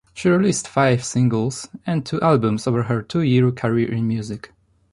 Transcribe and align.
She 0.15 0.29
released 0.29 0.67
five 0.67 1.03
singles 1.05 1.69
and 1.85 2.03
two 2.03 2.19
albums 2.21 2.65
over 2.65 2.81
her 2.81 3.03
two-year 3.03 3.51
career 3.51 3.91
in 3.91 4.07
music. 4.07 4.51